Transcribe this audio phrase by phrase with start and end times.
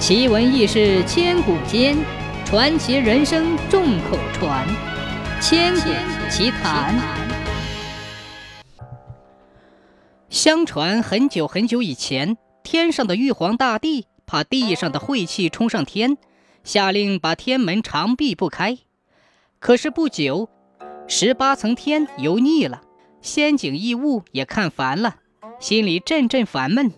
[0.00, 1.94] 奇闻异事千古间，
[2.46, 4.66] 传奇人生众口传。
[5.42, 5.90] 千古
[6.30, 6.98] 奇谈。
[10.30, 16.16] 相传很久很久以前，天上的玉皇大帝怕地上的晦气冲上天，
[16.64, 18.78] 下令把天门长闭不开。
[19.58, 20.48] 可是不久，
[21.08, 22.80] 十八层天油腻了，
[23.20, 25.16] 仙境异物也看烦了，
[25.60, 26.90] 心里阵阵烦闷。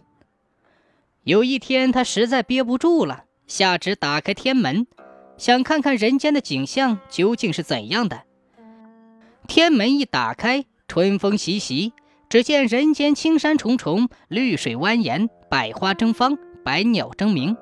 [1.24, 4.88] 有一天，他实在憋不住了，下旨打开天门，
[5.36, 8.22] 想看看人间的景象究竟是怎样的。
[9.46, 11.92] 天门一打开，春风习习，
[12.28, 17.56] 只见人间青山重重，绿水蜿蜒，百花争芳，百鸟争鸣。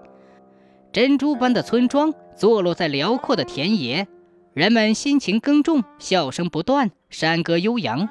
[0.90, 4.09] 珍珠般的村庄坐落在辽阔的田野，
[4.54, 8.09] 人们辛勤耕种，笑声不断，山歌悠扬。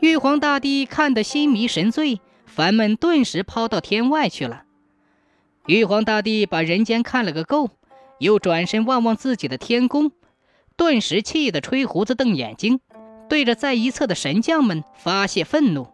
[0.00, 2.20] 玉皇大帝看得心迷神醉。
[2.54, 4.64] 烦闷顿时抛到天外去了。
[5.64, 7.70] 玉皇大帝把人间看了个够，
[8.18, 10.12] 又转身望望自己的天宫，
[10.76, 12.80] 顿时气得吹胡子瞪眼睛，
[13.26, 15.86] 对着在一侧的神将们发泄愤怒：“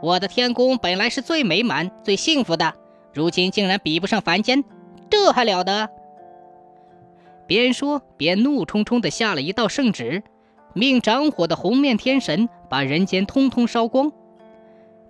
[0.00, 2.74] 我的天宫本来是最美满、最幸福的，
[3.12, 4.62] 如今竟然比不上凡间，
[5.10, 5.90] 这还了得！”
[7.48, 10.22] 边说边怒冲冲地下了一道圣旨，
[10.72, 14.12] 命掌火的红面天神把人间通通烧光。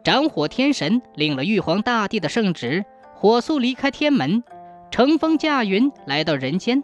[0.05, 4.43] 掌火天神领了玉皇大帝的圣旨，火速离开天门，
[4.91, 6.83] 乘风驾云来到人间。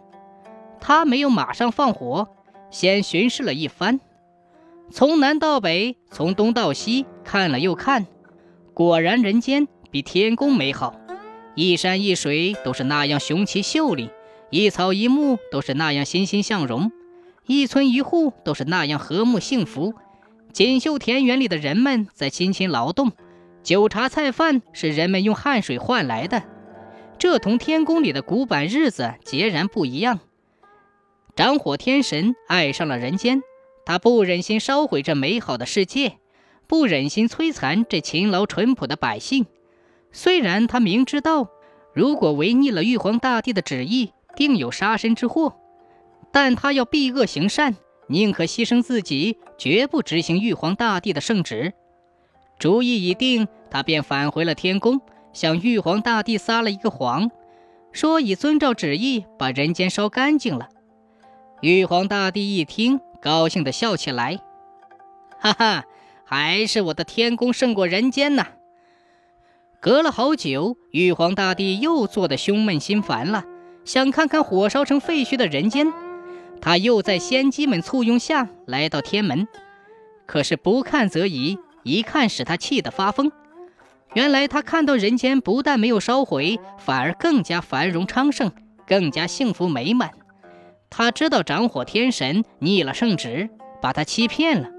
[0.79, 2.29] 他没有马上放火，
[2.71, 3.99] 先巡视了一番，
[4.89, 8.07] 从南到北，从东到西看了又看，
[8.73, 10.95] 果然人间比天宫美好，
[11.55, 14.09] 一山一水都是那样雄奇秀丽，
[14.49, 16.89] 一草一木都是那样欣欣向荣，
[17.45, 19.93] 一村一户都是那样和睦幸福。
[20.51, 23.11] 锦绣田园里的人们在辛勤劳动，
[23.63, 26.43] 酒茶菜饭是人们用汗水换来的，
[27.17, 30.19] 这同天宫里的古板日子截然不一样。
[31.35, 33.41] 掌火天神爱上了人间，
[33.85, 36.17] 他不忍心烧毁这美好的世界，
[36.67, 39.45] 不忍心摧残这勤劳淳朴的百姓。
[40.11, 41.47] 虽然他明知道，
[41.93, 45.55] 如果违逆了玉皇大帝的旨意，定有杀身之祸，
[46.33, 47.77] 但他要避恶行善。
[48.09, 51.73] 宁可牺牲自己，绝不执行玉皇大帝的圣旨。
[52.57, 54.99] 主意已定，他便返回了天宫，
[55.31, 57.29] 向玉皇大帝撒了一个谎，
[57.91, 60.69] 说已遵照旨意把人间烧干净了。
[61.61, 64.39] 玉皇大帝一听，高兴地笑起来
[65.39, 65.85] ：“哈哈，
[66.25, 68.47] 还是我的天宫胜过人间呐！”
[69.79, 73.45] 隔了好久，玉皇大帝又坐得胸闷心烦了，
[73.85, 75.93] 想看看火烧成废墟的人间。
[76.61, 79.47] 他又在仙姬们簇拥下来到天门，
[80.25, 83.31] 可是不看则已，一看使他气得发疯。
[84.13, 88.51] 原来他看到人间不但没有烧毁，反而更加繁荣昌盛，
[88.87, 90.11] 更加幸福美满。
[90.89, 93.49] 他知道掌火天神逆了圣旨，
[93.81, 94.69] 把他欺骗了，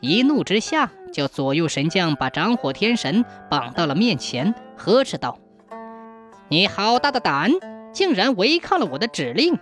[0.00, 5.38] 一怒之下叫左右神将把掌火天神绑到了面前，呵斥道
[6.48, 7.52] ：“你好大的胆，
[7.92, 9.58] 竟然违抗了我的指令！”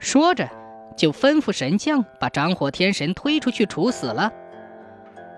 [0.00, 0.48] 说着，
[0.96, 4.32] 就吩咐神将把掌火天神推出去处死了。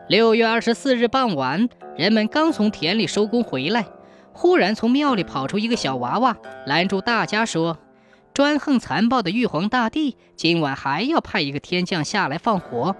[0.08, 3.84] 六月二十四日傍晚，人们刚从田里收工回来，
[4.32, 7.78] 忽然从庙里跑出一个小娃娃，拦住大家说
[8.32, 12.94] ：“专横残暴的玉皇大帝今晚还要派一个天将下来放火，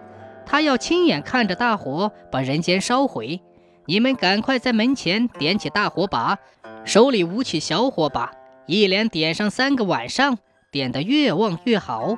[0.45, 3.41] 他要亲眼看着大火把人间烧毁。
[3.87, 6.39] 你们赶快在门前点起大火把，
[6.85, 8.33] 手里舞起小火把，
[8.67, 10.39] 一连点上三个晚上。”
[10.73, 12.17] 点得越旺越好，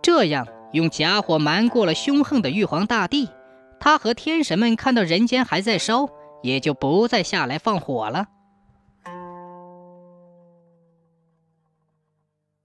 [0.00, 3.28] 这样用假火瞒过了凶横的玉皇大帝，
[3.80, 6.08] 他和天神们看到人间还在烧，
[6.44, 8.28] 也就不再下来放火了。